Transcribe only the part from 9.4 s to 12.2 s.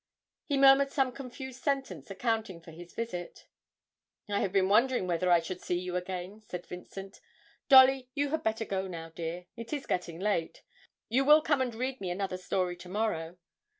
it is getting late you will come and read me